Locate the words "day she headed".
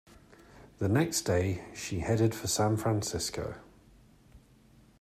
1.25-2.33